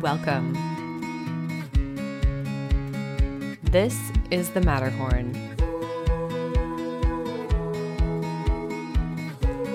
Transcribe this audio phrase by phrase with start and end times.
[0.00, 0.52] Welcome.
[3.64, 3.98] This
[4.30, 5.34] is the Matterhorn.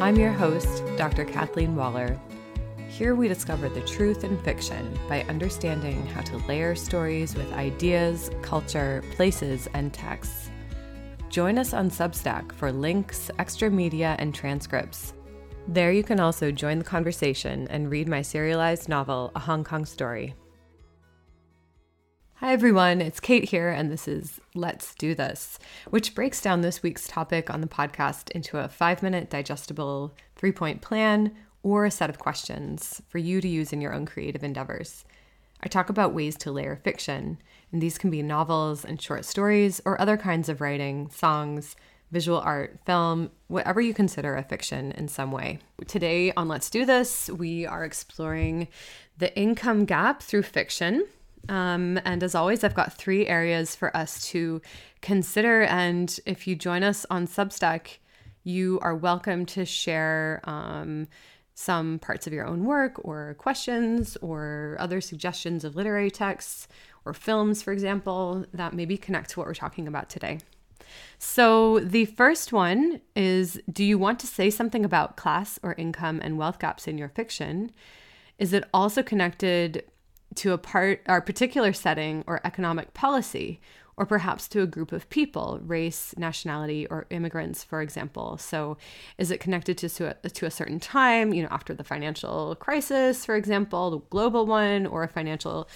[0.02, 1.26] I'm your host, Dr.
[1.26, 2.18] Kathleen Waller.
[2.88, 8.32] Here we discover the truth in fiction by understanding how to layer stories with ideas,
[8.42, 10.50] culture, places, and texts.
[11.28, 15.14] Join us on Substack for links, extra media, and transcripts.
[15.70, 19.86] There you can also join the conversation and read my serialized novel, A Hong Kong
[19.86, 20.36] Story.
[22.36, 25.58] Hi everyone, it's Kate here, and this is Let's Do This,
[25.90, 30.52] which breaks down this week's topic on the podcast into a five minute digestible three
[30.52, 31.34] point plan
[31.64, 35.06] or a set of questions for you to use in your own creative endeavors.
[35.62, 37.38] I talk about ways to layer fiction,
[37.72, 41.78] and these can be novels and short stories or other kinds of writing, songs,
[42.14, 45.58] visual art, film, whatever you consider a fiction in some way.
[45.88, 48.68] Today on Let's Do This, we are exploring
[49.18, 51.06] the income gap through fiction.
[51.50, 54.62] Um, and as always, I've got three areas for us to
[55.02, 55.64] consider.
[55.64, 57.98] And if you join us on Substack,
[58.44, 61.08] you are welcome to share um,
[61.56, 66.68] some parts of your own work or questions or other suggestions of literary texts
[67.06, 70.38] or films, for example, that maybe connect to what we're talking about today.
[71.20, 76.20] So, the first one is Do you want to say something about class or income
[76.24, 77.72] and wealth gaps in your fiction?
[78.38, 79.84] Is it also connected
[80.36, 83.62] to a part or particular setting or economic policy
[83.96, 88.78] or perhaps to a group of people race nationality or immigrants for example so
[89.18, 93.36] is it connected to, to a certain time you know after the financial crisis for
[93.36, 95.68] example the global one or a financial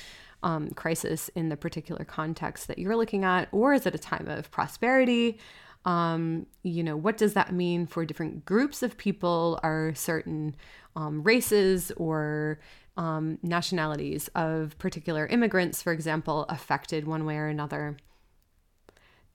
[0.44, 4.28] um, crisis in the particular context that you're looking at or is it a time
[4.28, 5.38] of prosperity
[5.86, 10.56] um, you know what does that mean for different groups of people are certain
[10.96, 12.60] um, races or
[12.98, 17.98] um, nationalities of particular immigrants, for example, affected one way or another.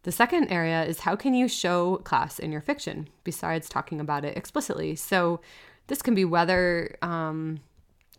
[0.03, 4.25] The second area is how can you show class in your fiction besides talking about
[4.25, 4.97] it explicitly?
[4.97, 5.41] So,
[5.89, 7.61] this can be whether um,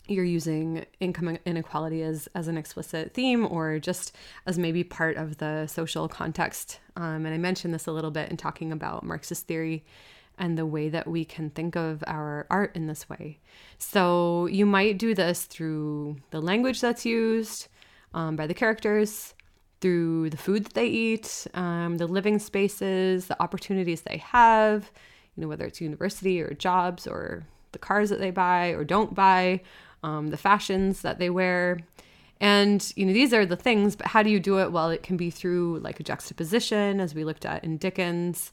[0.07, 4.15] you're using income inequality as, as an explicit theme or just
[4.45, 6.79] as maybe part of the social context.
[6.97, 9.85] Um, and I mentioned this a little bit in talking about Marxist theory
[10.37, 13.39] and the way that we can think of our art in this way.
[13.77, 17.67] So you might do this through the language that's used
[18.13, 19.35] um, by the characters,
[19.79, 24.91] through the food that they eat, um, the living spaces, the opportunities they have,
[25.35, 29.13] you know, whether it's university or jobs or the cars that they buy or don't
[29.13, 29.61] buy,
[30.03, 31.79] um, the fashions that they wear.
[32.39, 34.71] And, you know, these are the things, but how do you do it?
[34.71, 38.51] Well, it can be through like a juxtaposition, as we looked at in Dickens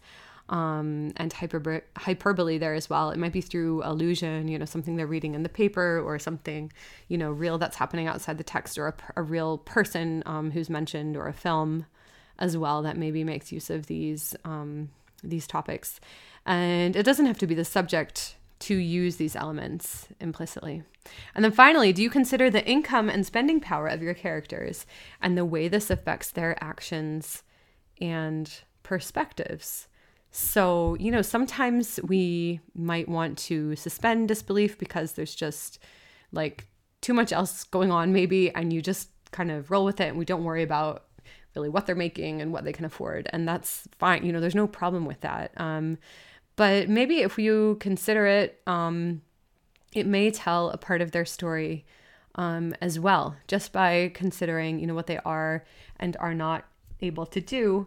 [0.48, 3.10] um, and hyper- hyperbole there as well.
[3.10, 6.72] It might be through allusion, you know, something they're reading in the paper or something,
[7.08, 10.70] you know, real that's happening outside the text or a, a real person um, who's
[10.70, 11.86] mentioned or a film
[12.38, 14.90] as well that maybe makes use of these um,
[15.22, 16.00] these topics.
[16.46, 20.82] And it doesn't have to be the subject to use these elements implicitly.
[21.34, 24.86] And then finally, do you consider the income and spending power of your characters
[25.20, 27.42] and the way this affects their actions
[28.00, 29.88] and perspectives?
[30.30, 35.78] So, you know, sometimes we might want to suspend disbelief because there's just
[36.30, 36.66] like
[37.00, 40.18] too much else going on, maybe, and you just kind of roll with it and
[40.18, 41.04] we don't worry about
[41.56, 43.28] really what they're making and what they can afford.
[43.32, 44.24] And that's fine.
[44.24, 45.52] You know, there's no problem with that.
[45.56, 45.98] Um,
[46.60, 49.22] but maybe if you consider it, um,
[49.94, 51.86] it may tell a part of their story
[52.34, 55.64] um, as well, just by considering, you know, what they are
[55.98, 56.66] and are not
[57.00, 57.86] able to do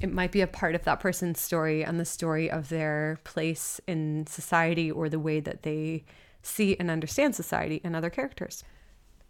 [0.00, 3.80] it might be a part of that person's story and the story of their place
[3.86, 6.04] in society or the way that they
[6.42, 8.64] see and understand society and other characters.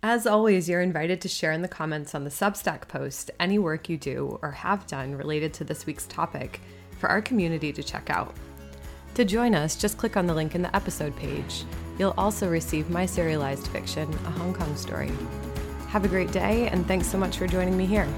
[0.03, 3.91] As always, you're invited to share in the comments on the Substack post any work
[3.91, 6.63] you do or have done related to this week's topic
[6.99, 8.35] for our community to check out.
[9.21, 11.65] To join us, just click on the link in the episode page.
[11.99, 15.13] You'll also receive my serialized fiction, A Hong Kong Story.
[15.89, 18.09] Have a great day, and thanks so much for joining me here.